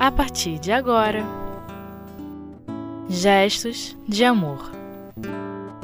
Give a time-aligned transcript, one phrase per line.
[0.00, 1.22] a partir de agora.
[3.06, 4.72] Gestos de Amor.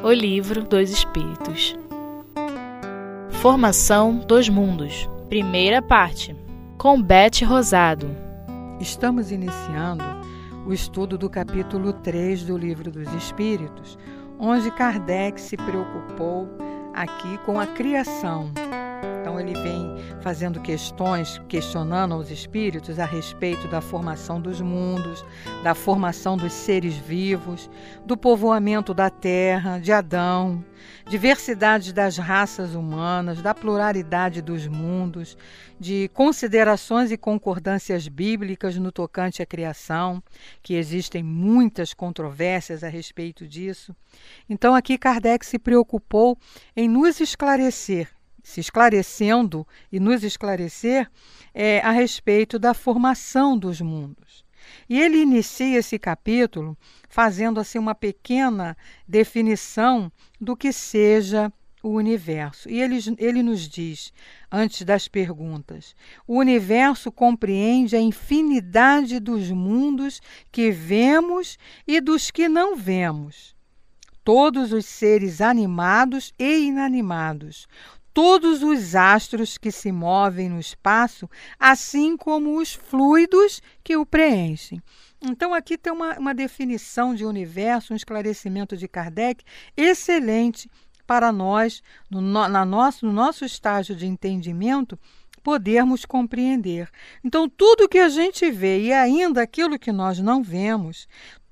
[0.02, 1.76] O Livro dos Espíritos.
[3.42, 5.06] Formação dos Mundos.
[5.28, 6.34] Primeira parte.
[6.78, 8.08] Com Bete Rosado.
[8.80, 10.04] Estamos iniciando
[10.66, 13.98] o estudo do capítulo 3 do Livro dos Espíritos,
[14.38, 16.48] onde Kardec se preocupou
[16.94, 18.50] aqui com a criação
[19.38, 25.24] ele vem fazendo questões, questionando aos espíritos a respeito da formação dos mundos,
[25.62, 27.70] da formação dos seres vivos,
[28.04, 30.64] do povoamento da terra, de Adão,
[31.08, 35.36] diversidade das raças humanas, da pluralidade dos mundos,
[35.78, 40.22] de considerações e concordâncias bíblicas no tocante à criação,
[40.62, 43.94] que existem muitas controvérsias a respeito disso.
[44.48, 46.36] Então aqui Kardec se preocupou
[46.74, 48.15] em nos esclarecer
[48.46, 51.10] se esclarecendo e nos esclarecer
[51.52, 54.44] é, a respeito da formação dos mundos.
[54.88, 62.70] E ele inicia esse capítulo fazendo assim uma pequena definição do que seja o universo.
[62.70, 64.12] E ele, ele nos diz,
[64.50, 70.20] antes das perguntas, o universo compreende a infinidade dos mundos
[70.52, 73.56] que vemos e dos que não vemos.
[74.22, 77.68] Todos os seres animados e inanimados,
[78.16, 81.28] todos os astros que se movem no espaço,
[81.60, 84.82] assim como os fluidos que o preenchem.
[85.20, 89.44] Então, aqui tem uma, uma definição de universo, um esclarecimento de Kardec
[89.76, 90.70] excelente
[91.06, 94.98] para nós, no, na nosso, no nosso estágio de entendimento,
[95.42, 96.88] podermos compreender.
[97.22, 101.06] Então, tudo que a gente vê e ainda aquilo que nós não vemos,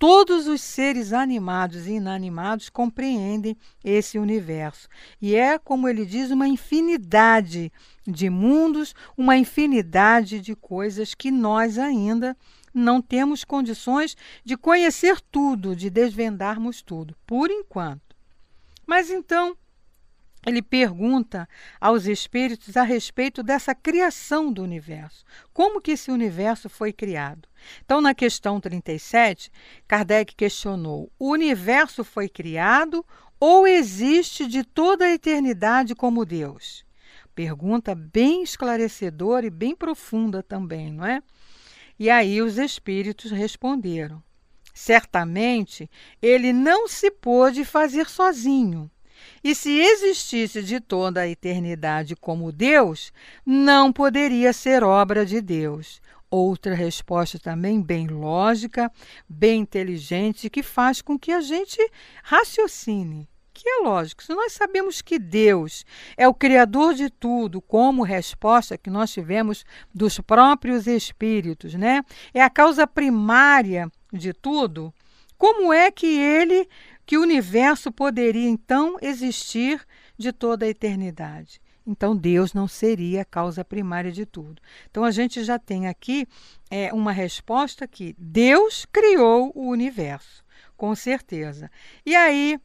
[0.06, 4.86] Todos os seres animados e inanimados compreendem esse universo.
[5.18, 7.72] E é, como ele diz, uma infinidade
[8.06, 12.36] de mundos, uma infinidade de coisas que nós ainda
[12.74, 14.14] não temos condições
[14.44, 18.14] de conhecer tudo, de desvendarmos tudo, por enquanto.
[18.86, 19.56] Mas então,
[20.46, 21.48] ele pergunta
[21.80, 25.24] aos espíritos a respeito dessa criação do universo.
[25.52, 27.48] Como que esse universo foi criado?
[27.84, 29.50] Então, na questão 37,
[29.88, 33.04] Kardec questionou: o universo foi criado
[33.40, 36.84] ou existe de toda a eternidade como Deus?
[37.34, 41.22] Pergunta bem esclarecedora e bem profunda também, não é?
[41.98, 44.22] E aí os espíritos responderam:
[44.72, 45.90] certamente
[46.20, 48.90] ele não se pôde fazer sozinho
[49.42, 53.12] e se existisse de toda a eternidade como Deus,
[53.44, 56.00] não poderia ser obra de Deus.
[56.30, 58.90] Outra resposta também bem lógica,
[59.28, 61.78] bem inteligente, que faz com que a gente
[62.22, 63.28] raciocine.
[63.52, 65.86] Que é lógico, se nós sabemos que Deus
[66.16, 69.64] é o Criador de tudo, como resposta que nós tivemos
[69.94, 72.02] dos próprios Espíritos, né?
[72.34, 74.92] É a causa primária de tudo,
[75.38, 76.68] como é que ele
[77.06, 79.84] que o universo poderia então existir
[80.16, 81.60] de toda a eternidade.
[81.86, 84.62] Então Deus não seria a causa primária de tudo.
[84.90, 86.26] Então a gente já tem aqui
[86.70, 90.42] é, uma resposta que Deus criou o universo,
[90.76, 91.70] com certeza.
[92.06, 92.58] E aí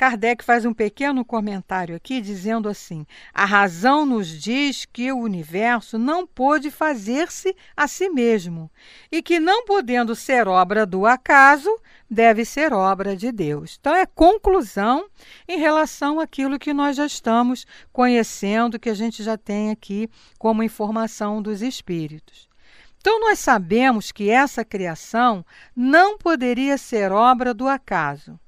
[0.00, 5.98] Kardec faz um pequeno comentário aqui dizendo assim: a razão nos diz que o universo
[5.98, 8.70] não pôde fazer-se a si mesmo
[9.12, 11.68] e que, não podendo ser obra do acaso,
[12.10, 13.76] deve ser obra de Deus.
[13.78, 15.06] Então, é conclusão
[15.46, 20.08] em relação àquilo que nós já estamos conhecendo, que a gente já tem aqui
[20.38, 22.48] como informação dos Espíritos.
[22.96, 25.44] Então, nós sabemos que essa criação
[25.76, 28.40] não poderia ser obra do acaso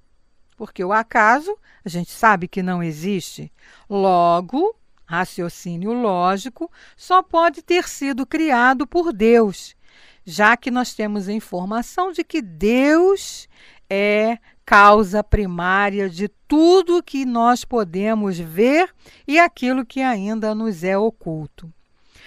[0.62, 3.52] porque o acaso a gente sabe que não existe.
[3.90, 9.74] Logo, raciocínio lógico só pode ter sido criado por Deus,
[10.24, 13.48] já que nós temos a informação de que Deus
[13.90, 18.94] é causa primária de tudo que nós podemos ver
[19.26, 21.74] e aquilo que ainda nos é oculto.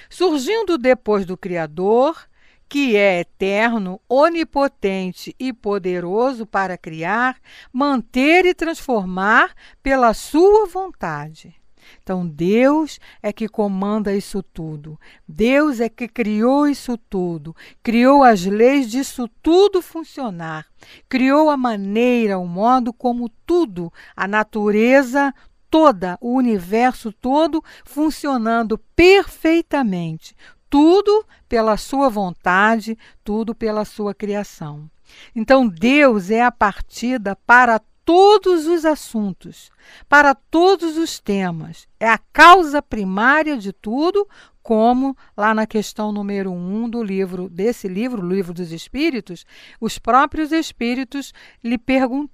[0.10, 2.28] Surgindo depois do Criador,
[2.68, 7.38] que é eterno, onipotente e poderoso para criar,
[7.72, 11.56] manter e transformar pela sua vontade.
[12.02, 15.00] Então, Deus é que comanda isso tudo.
[15.28, 20.66] Deus é que criou isso tudo, criou as leis disso tudo funcionar,
[21.08, 25.34] criou a maneira, o modo como tudo, a natureza
[25.70, 30.36] toda, o universo todo funcionando perfeitamente,
[30.70, 34.90] tudo pela sua vontade, tudo pela sua criação.
[35.36, 39.72] Então, Deus é a partida para todos os assuntos,
[40.08, 41.88] para todos os temas.
[42.00, 44.28] É a causa primária de tudo,
[44.62, 49.46] como lá na questão número um do livro, desse livro, o livro dos Espíritos,
[49.82, 51.34] os próprios Espíritos
[51.64, 51.80] lhe,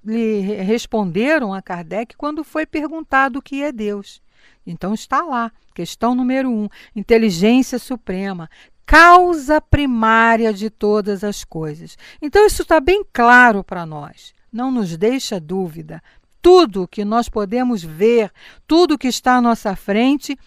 [0.04, 4.22] lhe responderam a Kardec quando foi perguntado o que é Deus.
[4.65, 8.49] Então está lá, questão número um, inteligência suprema,
[8.85, 11.97] causa primária de todas as coisas.
[12.21, 16.01] Então isso está bem claro para nós, não nos deixa dúvida.
[16.41, 18.31] Tudo que nós podemos ver,
[18.67, 20.38] tudo que está à nossa frente,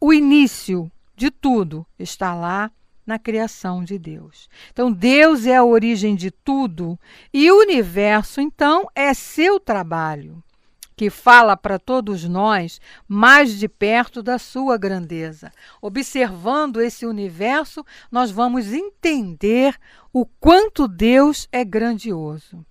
[0.00, 2.70] o início de tudo está lá
[3.08, 4.50] na criação de Deus.
[4.70, 7.00] Então, Deus é a origem de tudo
[7.32, 10.44] e o universo, então, é seu trabalho,
[10.98, 15.52] que fala para todos nós mais de perto da sua grandeza.
[15.80, 19.76] Observando esse universo, nós vamos entender
[20.12, 22.66] o quanto Deus é grandioso.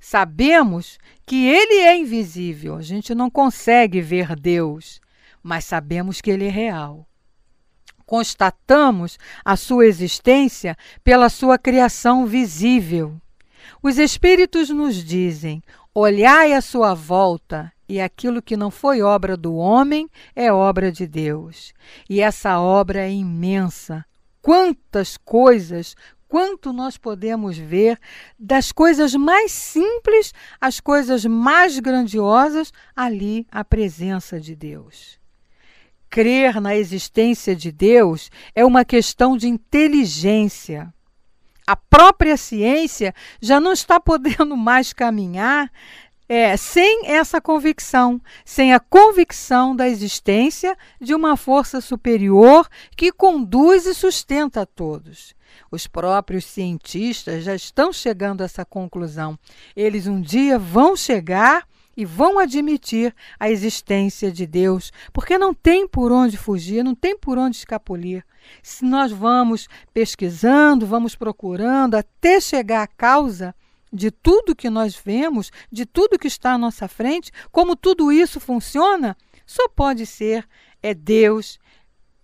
[0.00, 5.00] Sabemos que ele é invisível, a gente não consegue ver Deus,
[5.40, 7.06] mas sabemos que ele é real
[8.04, 13.18] constatamos a sua existência pela sua criação visível.
[13.82, 15.62] Os Espíritos nos dizem:
[15.94, 21.06] olhai à sua volta, e aquilo que não foi obra do homem é obra de
[21.06, 21.74] Deus.
[22.08, 24.04] E essa obra é imensa.
[24.40, 25.94] Quantas coisas,
[26.26, 27.98] quanto nós podemos ver,
[28.38, 35.20] das coisas mais simples às coisas mais grandiosas, ali a presença de Deus
[36.12, 40.92] crer na existência de Deus é uma questão de inteligência.
[41.66, 45.70] A própria ciência já não está podendo mais caminhar
[46.28, 53.86] é, sem essa convicção, sem a convicção da existência de uma força superior que conduz
[53.86, 55.34] e sustenta a todos.
[55.70, 59.38] Os próprios cientistas já estão chegando a essa conclusão.
[59.76, 61.66] Eles um dia vão chegar
[61.96, 67.16] e vão admitir a existência de Deus, porque não tem por onde fugir, não tem
[67.16, 68.24] por onde escapulir.
[68.62, 73.54] Se nós vamos pesquisando, vamos procurando até chegar à causa
[73.92, 78.40] de tudo que nós vemos, de tudo que está à nossa frente, como tudo isso
[78.40, 79.16] funciona,
[79.46, 80.48] só pode ser
[80.82, 81.60] é Deus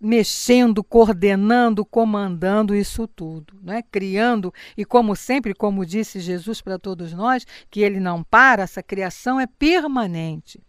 [0.01, 3.83] mexendo, coordenando, comandando isso tudo, né?
[3.91, 8.83] criando, e como sempre, como disse Jesus para todos nós, que ele não para, essa
[8.83, 10.61] criação é permanente.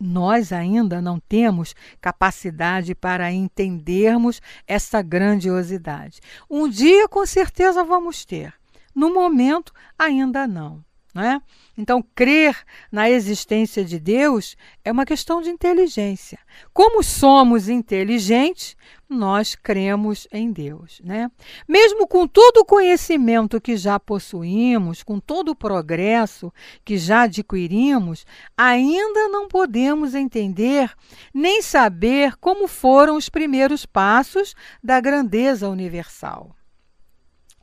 [0.00, 6.20] Nós ainda não temos capacidade para entendermos essa grandiosidade.
[6.50, 8.52] Um dia, com certeza, vamos ter.
[8.94, 10.84] No momento, ainda não.
[11.14, 11.40] Né?
[11.78, 12.56] Então, crer
[12.90, 16.40] na existência de Deus é uma questão de inteligência.
[16.72, 18.76] Como somos inteligentes,
[19.08, 21.00] nós cremos em Deus.
[21.04, 21.30] Né?
[21.68, 26.52] Mesmo com todo o conhecimento que já possuímos, com todo o progresso
[26.84, 28.26] que já adquirimos,
[28.56, 30.92] ainda não podemos entender
[31.32, 34.52] nem saber como foram os primeiros passos
[34.82, 36.56] da grandeza universal.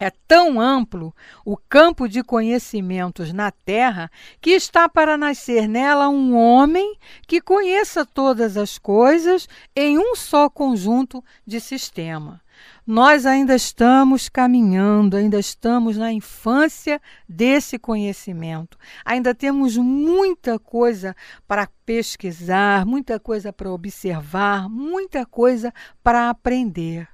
[0.03, 1.15] É tão amplo
[1.45, 4.09] o campo de conhecimentos na Terra
[4.42, 10.50] que está para nascer nela um homem que conheça todas as coisas em um só
[10.50, 12.42] conjunto de sistema.
[12.83, 17.00] Nós ainda estamos caminhando, ainda estamos na infância
[17.30, 18.80] desse conhecimento.
[19.06, 21.15] Ainda temos muita coisa
[21.48, 25.72] para pesquisar, muita coisa para observar, muita coisa
[26.03, 27.08] para aprender.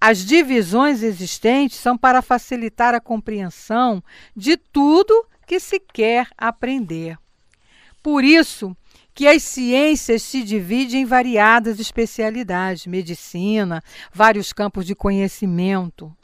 [0.00, 4.02] As divisões existentes são para facilitar a compreensão
[4.36, 7.18] de tudo que se quer aprender.
[8.02, 8.76] Por isso
[9.14, 16.14] que as ciências se dividem em variadas especialidades, medicina, vários campos de conhecimento.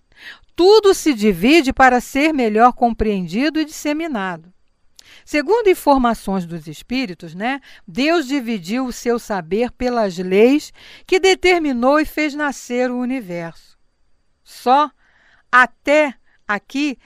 [0.56, 4.52] Tudo se divide para ser melhor compreendido e disseminado.
[5.24, 10.72] Segundo informações dos espíritos, né, Deus dividiu o seu saber pelas leis
[11.06, 13.78] que determinou e fez nascer o universo.
[14.42, 14.90] Só
[15.50, 16.14] até
[16.46, 16.98] aqui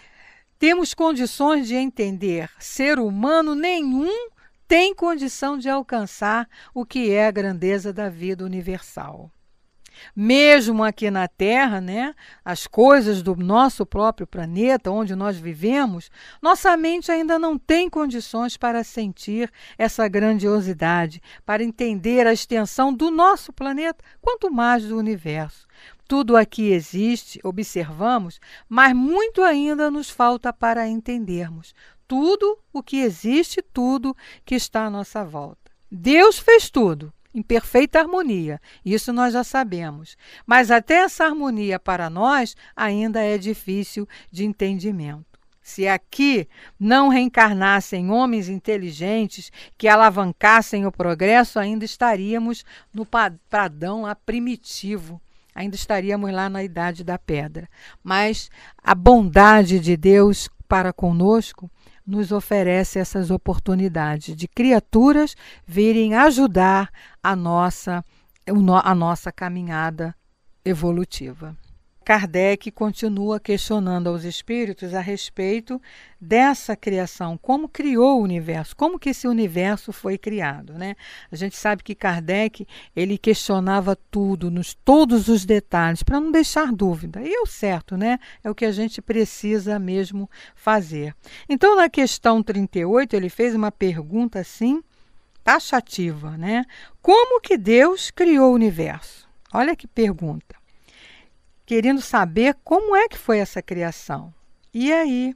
[0.59, 2.51] temos condições de entender.
[2.59, 4.31] Ser humano nenhum
[4.67, 9.31] tem condição de alcançar o que é a grandeza da vida universal.
[10.15, 16.11] Mesmo aqui na Terra, né, as coisas do nosso próprio planeta, onde nós vivemos,
[16.41, 23.11] nossa mente ainda não tem condições para sentir essa grandiosidade, para entender a extensão do
[23.11, 25.67] nosso planeta, quanto mais do universo.
[26.07, 31.75] Tudo aqui existe, observamos, mas muito ainda nos falta para entendermos
[32.07, 35.71] tudo o que existe, tudo que está à nossa volta.
[35.91, 38.61] Deus fez tudo em perfeita harmonia.
[38.85, 40.17] Isso nós já sabemos.
[40.47, 45.35] Mas até essa harmonia para nós ainda é difícil de entendimento.
[45.61, 46.47] Se aqui
[46.79, 53.07] não reencarnassem homens inteligentes que alavancassem o progresso, ainda estaríamos no
[53.49, 55.19] padrão lá primitivo,
[55.55, 57.67] ainda estaríamos lá na idade da pedra.
[58.03, 61.71] Mas a bondade de Deus para conosco
[62.07, 65.35] nos oferece essas oportunidades de criaturas
[65.67, 66.91] virem ajudar
[67.23, 68.05] a nossa,
[68.83, 70.15] a nossa caminhada
[70.65, 71.57] evolutiva.
[72.05, 75.81] Kardec continua questionando aos espíritos a respeito
[76.21, 80.95] dessa criação, como criou o universo, como que esse universo foi criado, né?
[81.33, 86.71] A gente sabe que Kardec, ele questionava tudo, nos todos os detalhes, para não deixar
[86.73, 87.23] dúvida.
[87.23, 88.19] E é o certo, né?
[88.43, 91.17] É o que a gente precisa mesmo fazer.
[91.49, 94.83] Então, na questão 38, ele fez uma pergunta assim,
[95.43, 96.67] taxativa, né?
[97.01, 99.27] Como que Deus criou o universo?
[99.53, 100.64] Olha que pergunta
[101.67, 104.33] querendo saber como é que foi essa criação.
[104.73, 105.35] E aí,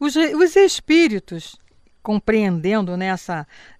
[0.00, 1.56] os, os espíritos,
[2.02, 3.14] compreendendo né,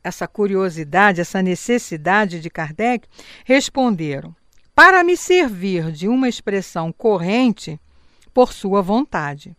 [0.03, 3.09] essa curiosidade, essa necessidade de Kardec,
[3.45, 4.35] responderam:
[4.75, 7.81] para me servir de uma expressão corrente
[8.33, 9.57] por sua vontade.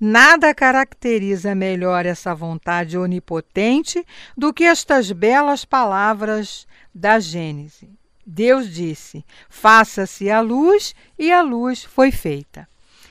[0.00, 4.04] Nada caracteriza melhor essa vontade onipotente
[4.36, 7.97] do que estas belas palavras da Gênese.
[8.30, 12.68] Deus disse: faça-se a luz, e a luz foi feita.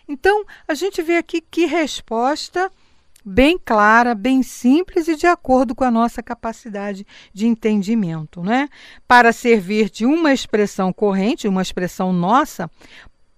[0.08, 2.72] Então, a gente vê aqui que resposta
[3.26, 8.70] bem clara, bem simples e de acordo com a nossa capacidade de entendimento, né?
[9.08, 12.70] Para servir de uma expressão corrente, uma expressão nossa,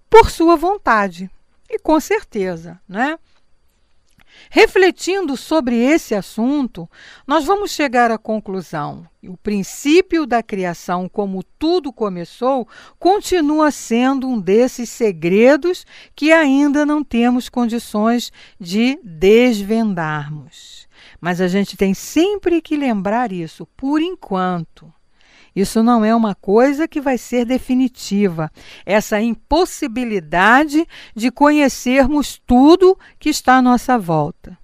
[0.08, 1.30] por sua vontade.
[1.68, 3.18] E com certeza, né?
[4.48, 6.88] Refletindo sobre esse assunto,
[7.26, 12.66] nós vamos chegar à conclusão: o princípio da criação, como tudo começou,
[12.98, 20.88] continua sendo um desses segredos que ainda não temos condições de desvendarmos.
[21.20, 24.92] Mas a gente tem sempre que lembrar isso, por enquanto.
[25.54, 28.50] Isso não é uma coisa que vai ser definitiva.
[28.86, 34.58] Essa impossibilidade de conhecermos tudo que está à nossa volta.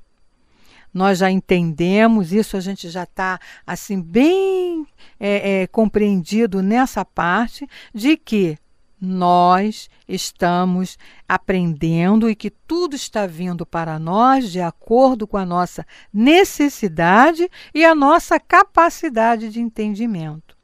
[0.93, 4.87] Nós já entendemos, isso a gente já está assim bem
[5.21, 8.57] é, é, compreendido nessa parte de que
[8.99, 15.87] nós estamos aprendendo e que tudo está vindo para nós de acordo com a nossa
[16.13, 20.56] necessidade e a nossa capacidade de entendimento.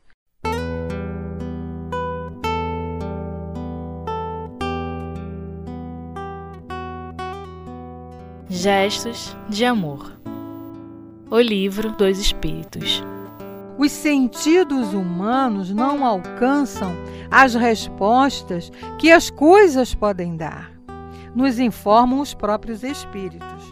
[8.63, 10.17] Gestos de Amor.
[11.29, 13.03] O Livro dos Espíritos.
[13.77, 16.93] Os sentidos humanos não alcançam
[17.29, 20.71] as respostas que as coisas podem dar,
[21.35, 23.72] nos informam os próprios espíritos.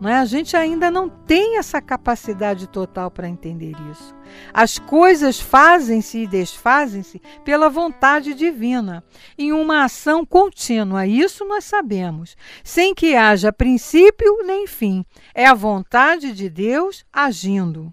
[0.00, 0.18] Não é?
[0.18, 4.14] A gente ainda não tem essa capacidade total para entender isso.
[4.54, 9.02] As coisas fazem-se e desfazem-se pela vontade divina,
[9.36, 15.04] em uma ação contínua, isso nós sabemos, sem que haja princípio nem fim.
[15.34, 17.92] É a vontade de Deus agindo.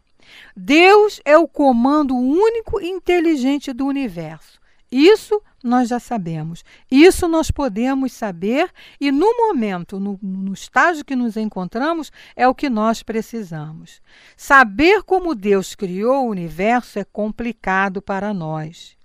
[0.56, 4.60] Deus é o comando único e inteligente do universo.
[4.92, 6.64] Isso nós já sabemos.
[6.90, 12.56] Isso nós podemos saber e no momento, no, no, estágio que nos encontramos, é o
[12.56, 14.02] que nós precisamos.
[14.38, 18.96] Saber como Deus criou o universo é complicado para nós.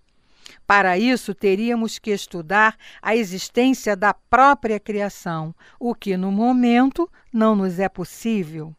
[0.67, 7.57] Para isso, teríamos que estudar a existência da própria criação, o que no momento não
[7.57, 8.75] nos é possível.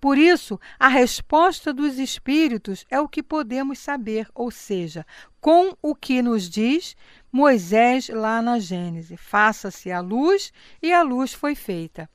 [0.00, 5.06] Por isso, a resposta dos espíritos é o que podemos saber, ou seja,
[5.40, 6.96] com o que nos diz
[7.30, 12.08] Moisés lá na Gênese: faça-se a luz e a luz foi feita.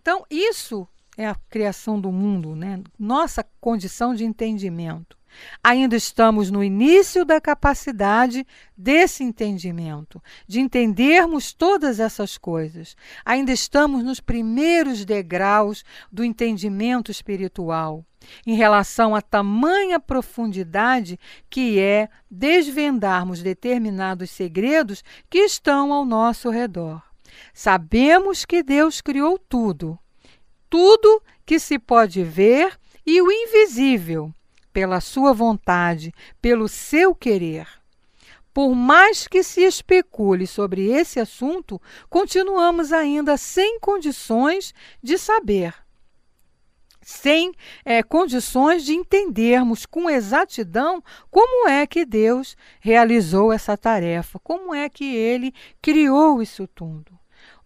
[0.00, 2.82] Então, isso é a criação do mundo, né?
[2.98, 5.19] nossa condição de entendimento.
[5.62, 8.46] Ainda estamos no início da capacidade
[8.76, 12.96] desse entendimento, de entendermos todas essas coisas.
[13.24, 18.04] Ainda estamos nos primeiros degraus do entendimento espiritual,
[18.46, 21.18] em relação à tamanha profundidade
[21.48, 27.02] que é desvendarmos determinados segredos que estão ao nosso redor.
[27.54, 29.98] Sabemos que Deus criou tudo,
[30.68, 34.32] tudo que se pode ver e o invisível
[34.72, 37.66] pela sua vontade, pelo seu querer.
[38.52, 45.72] Por mais que se especule sobre esse assunto, continuamos ainda sem condições de saber,
[47.00, 47.52] sem
[47.84, 54.88] é, condições de entendermos com exatidão como é que Deus realizou essa tarefa, como é
[54.88, 57.19] que ele criou isso tudo.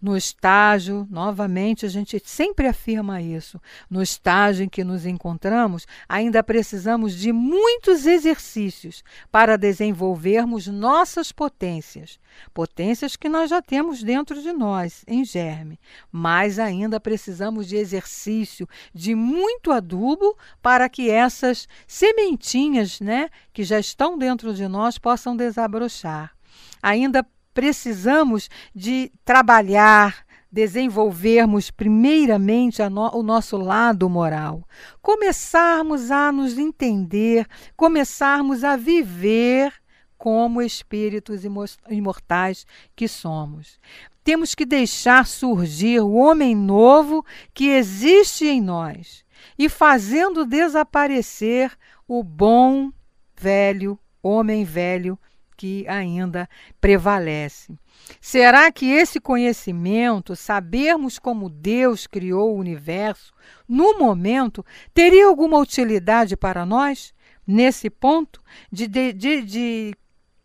[0.04, 3.58] No estágio, novamente a gente sempre afirma isso,
[3.88, 12.20] no estágio em que nos encontramos, ainda precisamos de muitos exercícios para desenvolvermos nossas potências,
[12.52, 15.80] potências que nós já temos dentro de nós, em germe,
[16.12, 23.80] mas ainda precisamos de exercício, de muito adubo para que essas sementinhas, né, que já
[23.80, 26.36] estão dentro de nós possam desabrochar.
[26.82, 34.68] Ainda precisamos de trabalhar, desenvolvermos primeiramente no, o nosso lado moral,
[35.00, 37.46] começarmos a nos entender,
[37.76, 39.72] começarmos a viver
[40.18, 41.42] como espíritos
[41.88, 43.78] imortais que somos.
[44.22, 49.24] Temos que deixar surgir o homem novo que existe em nós
[49.58, 51.72] e fazendo desaparecer
[52.08, 52.90] o bom
[53.36, 55.18] velho homem velho
[55.64, 56.46] que ainda
[56.78, 57.72] prevalece.
[58.20, 63.32] Será que esse conhecimento, sabermos como Deus criou o universo,
[63.66, 67.14] no momento, teria alguma utilidade para nós?
[67.46, 69.94] Nesse ponto, de, de, de, de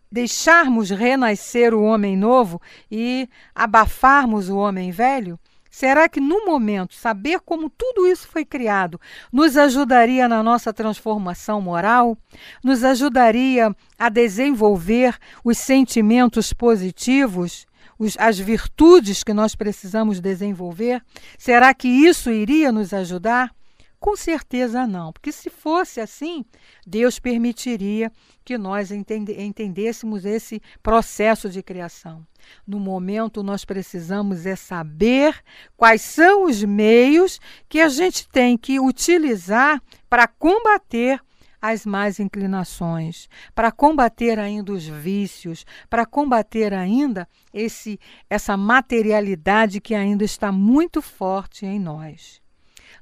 [0.10, 5.38] deixarmos renascer o homem novo e abafarmos o homem velho?
[5.70, 9.00] Será que no momento saber como tudo isso foi criado
[9.32, 12.18] nos ajudaria na nossa transformação moral?
[12.64, 21.04] Nos ajudaria a desenvolver os sentimentos positivos, os, as virtudes que nós precisamos desenvolver?
[21.38, 23.52] Será que isso iria nos ajudar?
[24.00, 26.46] Com certeza não, porque se fosse assim,
[26.88, 28.10] Deus permitiria
[28.46, 32.26] que nós entendêssemos esse processo de criação.
[32.66, 35.44] No momento, nós precisamos é saber
[35.76, 41.20] quais são os meios que a gente tem que utilizar para combater
[41.62, 49.94] as más inclinações, para combater ainda os vícios, para combater ainda esse essa materialidade que
[49.94, 52.39] ainda está muito forte em nós.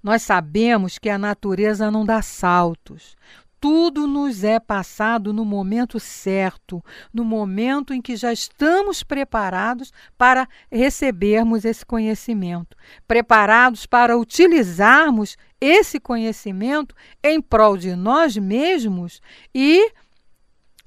[0.07, 3.17] Nós sabemos que a natureza não dá saltos.
[3.59, 6.81] Tudo nos é passado no momento certo,
[7.13, 15.99] no momento em que já estamos preparados para recebermos esse conhecimento, preparados para utilizarmos esse
[15.99, 19.21] conhecimento em prol de nós mesmos
[19.53, 19.91] e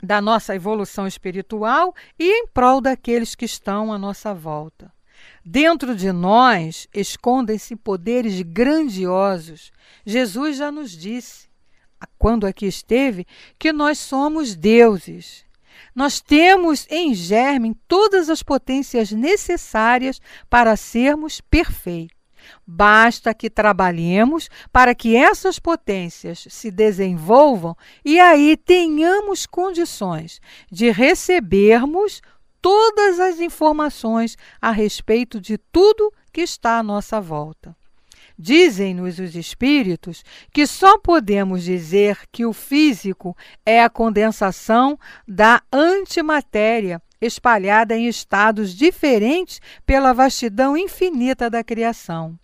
[0.02, 4.90] da nossa evolução espiritual e em prol daqueles que estão à nossa volta.
[5.44, 9.72] Dentro de nós escondem-se poderes grandiosos.
[10.04, 11.48] Jesus já nos disse,
[12.18, 13.26] quando aqui esteve,
[13.58, 15.44] que nós somos deuses.
[15.94, 22.20] Nós temos em germe todas as potências necessárias para sermos perfeitos.
[22.66, 32.22] Basta que trabalhemos para que essas potências se desenvolvam e aí tenhamos condições de recebermos
[32.60, 37.76] todas as informações a respeito de tudo que está à nossa volta.
[38.38, 47.02] Dizem-nos os espíritos que só podemos dizer que o físico é a condensação da antimatéria
[47.20, 52.38] espalhada em estados diferentes pela vastidão infinita da criação.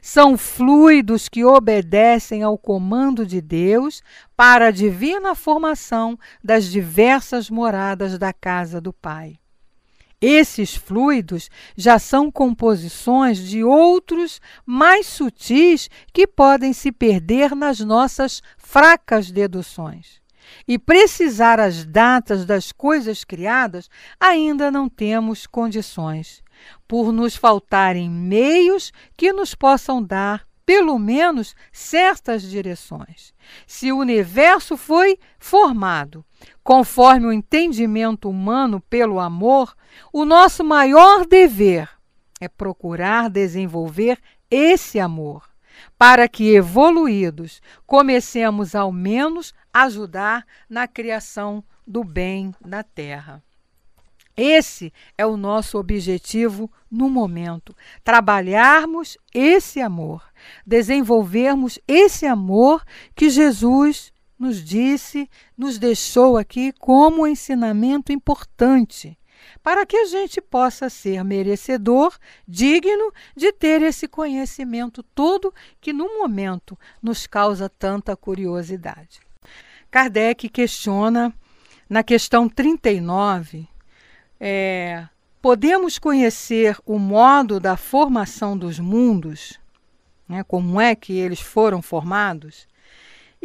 [0.00, 4.02] São fluidos que obedecem ao comando de Deus
[4.34, 9.38] para a divina formação das diversas moradas da casa do Pai.
[10.26, 18.40] Esses fluidos já são composições de outros mais sutis que podem se perder nas nossas
[18.56, 20.22] fracas deduções.
[20.66, 26.42] E precisar as datas das coisas criadas, ainda não temos condições,
[26.88, 33.34] por nos faltarem meios que nos possam dar pelo menos certas direções.
[33.66, 36.24] Se o universo foi formado
[36.62, 39.74] conforme o entendimento humano pelo amor,
[40.12, 41.88] o nosso maior dever
[42.40, 44.18] é procurar desenvolver
[44.50, 45.48] esse amor,
[45.98, 53.42] para que, evoluídos, comecemos ao menos a ajudar na criação do bem na Terra.
[54.36, 57.74] Esse é o nosso objetivo no momento.
[58.02, 60.22] Trabalharmos esse amor,
[60.66, 69.18] desenvolvermos esse amor que Jesus nos disse, nos deixou aqui como um ensinamento importante,
[69.62, 72.16] para que a gente possa ser merecedor,
[72.46, 79.20] digno de ter esse conhecimento todo que no momento nos causa tanta curiosidade.
[79.90, 81.32] Kardec questiona
[81.88, 83.68] na questão 39
[84.40, 85.06] é,
[85.40, 89.58] podemos conhecer o modo da formação dos mundos,
[90.28, 92.66] né, como é que eles foram formados?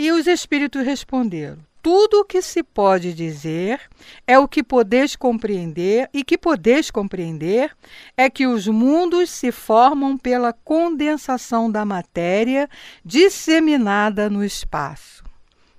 [0.01, 3.81] E os espíritos responderam: tudo o que se pode dizer
[4.25, 7.75] é o que podeis compreender, e que podeis compreender
[8.15, 12.69] é que os mundos se formam pela condensação da matéria
[13.03, 15.21] disseminada no espaço.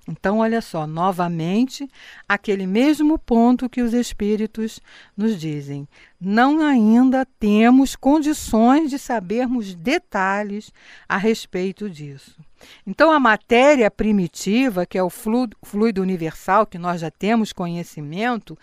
[0.07, 1.87] Então, olha só, novamente,
[2.27, 4.79] aquele mesmo ponto que os espíritos
[5.15, 5.87] nos dizem.
[6.19, 10.73] Não ainda temos condições de sabermos detalhes
[11.07, 12.35] a respeito disso.
[12.85, 18.57] Então, a matéria primitiva, que é o fluido universal, que nós já temos conhecimento,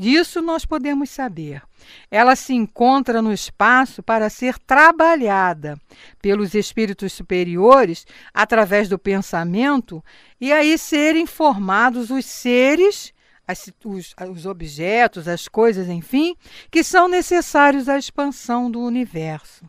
[0.00, 1.62] disso nós podemos saber.
[2.10, 5.78] Ela se encontra no espaço para ser trabalhada
[6.20, 10.02] pelos espíritos superiores através do pensamento
[10.40, 13.12] e aí serem formados os seres,
[13.46, 16.34] as, os, os objetos, as coisas, enfim,
[16.70, 19.64] que são necessários à expansão do universo.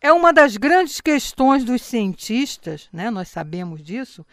[0.00, 4.24] É uma das grandes questões dos cientistas, né, nós sabemos disso,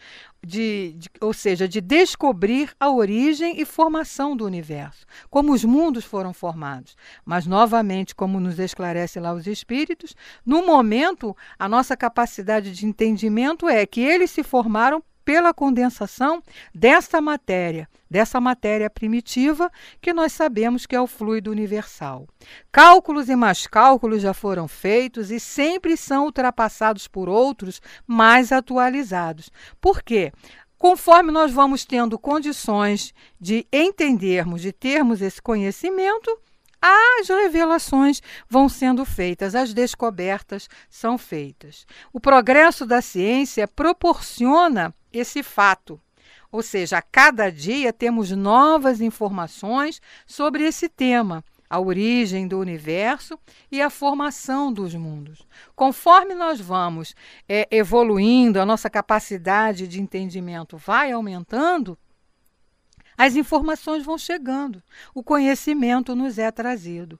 [0.44, 6.04] de, de, ou seja, de descobrir a origem e formação do universo, como os mundos
[6.04, 6.96] foram formados.
[7.24, 13.68] Mas, novamente, como nos esclarece lá os espíritos, no momento, a nossa capacidade de entendimento
[13.68, 16.40] é que eles se formaram pela condensação
[16.72, 19.68] desta matéria, dessa matéria primitiva
[20.00, 22.28] que nós sabemos que é o fluido universal.
[22.70, 29.50] Cálculos e mais cálculos já foram feitos e sempre são ultrapassados por outros mais atualizados.
[29.80, 30.32] Por quê?
[30.78, 36.30] Conforme nós vamos tendo condições de entendermos, de termos esse conhecimento,
[36.80, 41.84] as revelações vão sendo feitas, as descobertas são feitas.
[42.12, 46.00] O progresso da ciência proporciona esse fato.
[46.50, 53.38] Ou seja, a cada dia temos novas informações sobre esse tema, a origem do universo
[53.70, 55.46] e a formação dos mundos.
[55.74, 57.14] Conforme nós vamos
[57.48, 61.98] é, evoluindo, a nossa capacidade de entendimento vai aumentando,
[63.18, 64.82] as informações vão chegando,
[65.14, 67.18] o conhecimento nos é trazido.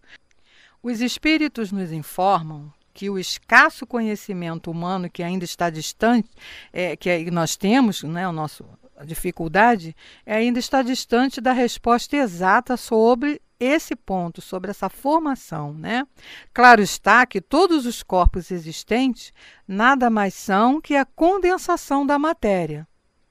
[0.83, 6.31] Os espíritos nos informam que o escasso conhecimento humano que ainda está distante,
[6.73, 8.65] é, que nós temos, né, o nosso,
[8.97, 15.75] a dificuldade, é, ainda está distante da resposta exata sobre esse ponto, sobre essa formação.
[15.75, 16.07] Né?
[16.55, 19.31] Claro está que todos os corpos existentes
[19.69, 22.89] nada mais são que a condensação da matéria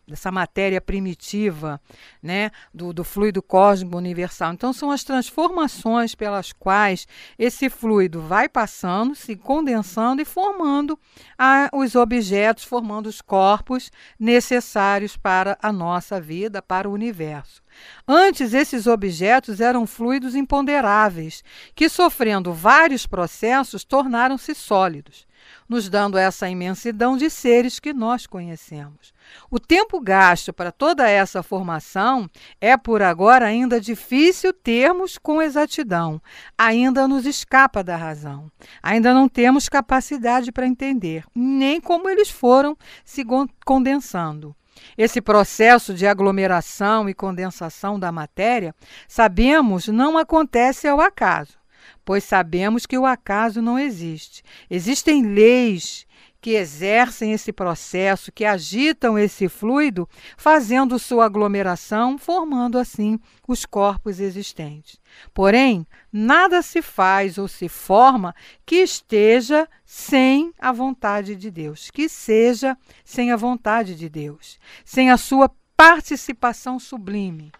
[0.07, 1.81] dessa matéria primitiva,
[2.21, 4.53] né, do, do fluido cósmico universal.
[4.53, 10.97] Então, são as transformações pelas quais esse fluido vai passando, se condensando e formando
[11.37, 17.63] a, os objetos, formando os corpos necessários para a nossa vida, para o universo.
[18.07, 25.25] Antes, esses objetos eram fluidos imponderáveis, que, sofrendo vários processos, tornaram-se sólidos
[25.67, 29.13] nos dando essa imensidão de seres que nós conhecemos.
[29.49, 32.29] O tempo gasto para toda essa formação
[32.61, 36.21] é por agora ainda difícil termos com exatidão,
[36.57, 38.51] ainda nos escapa da razão.
[38.81, 43.23] Ainda não temos capacidade para entender nem como eles foram se
[43.65, 44.55] condensando.
[44.97, 48.75] Esse processo de aglomeração e condensação da matéria,
[49.07, 51.64] sabemos, não acontece ao acaso
[52.05, 54.43] pois sabemos que o acaso não existe.
[54.69, 56.05] Existem leis
[56.45, 64.19] que exercem esse processo, que agitam esse fluido, fazendo sua aglomeração, formando assim os corpos
[64.19, 64.99] existentes.
[65.33, 72.07] Porém, nada se faz ou se forma que esteja sem a vontade de Deus, que
[72.07, 77.51] seja sem a vontade de Deus, sem a sua participação sublime.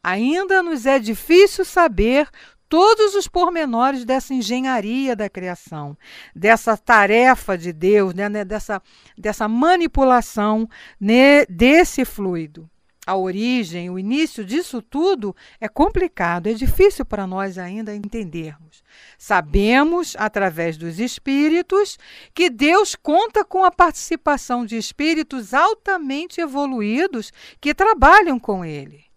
[0.00, 2.28] Ainda nos é difícil saber
[2.68, 5.96] todos os pormenores dessa engenharia da criação,
[6.34, 8.82] dessa tarefa de Deus, né, né, dessa,
[9.16, 10.68] dessa manipulação
[11.00, 12.68] né, desse fluido.
[13.06, 18.84] A origem, o início disso tudo é complicado, é difícil para nós ainda entendermos.
[19.16, 21.98] Sabemos, através dos espíritos,
[22.34, 29.07] que Deus conta com a participação de espíritos altamente evoluídos que trabalham com Ele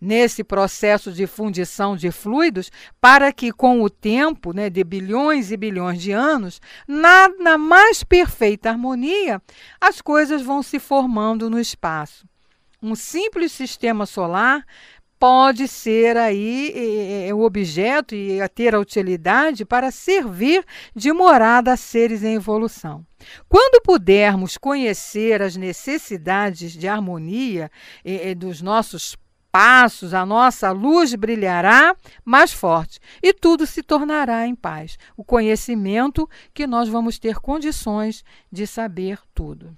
[0.00, 5.56] nesse processo de fundição de fluidos, para que, com o tempo né, de bilhões e
[5.56, 9.42] bilhões de anos, na, na mais perfeita harmonia,
[9.80, 12.26] as coisas vão se formando no espaço.
[12.82, 14.64] Um simples sistema solar
[15.20, 20.64] pode ser aí o objeto e ter a utilidade para servir
[20.96, 23.04] de morada a seres em evolução.
[23.46, 27.70] Quando pudermos conhecer as necessidades de harmonia
[28.38, 29.14] dos nossos
[29.50, 34.98] passos, a nossa luz brilhará mais forte e tudo se tornará em paz.
[35.16, 39.76] O conhecimento que nós vamos ter condições de saber tudo.